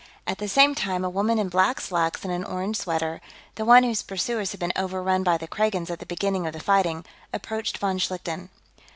At 0.25 0.39
the 0.39 0.47
same 0.47 0.73
time, 0.73 1.05
a 1.05 1.11
woman 1.11 1.37
in 1.37 1.47
black 1.47 1.79
slacks 1.79 2.23
and 2.23 2.33
an 2.33 2.43
orange 2.43 2.77
sweater 2.77 3.21
the 3.53 3.63
one 3.65 3.83
whose 3.83 4.01
pursuers 4.01 4.49
had 4.49 4.59
been 4.59 4.73
overrun 4.75 5.21
by 5.21 5.37
the 5.37 5.47
Kragans 5.47 5.91
at 5.91 5.99
the 5.99 6.07
beginning 6.07 6.47
of 6.47 6.53
the 6.53 6.59
fighting 6.59 7.05
approached 7.31 7.77
von 7.77 7.99
Schlichten. 7.99 8.49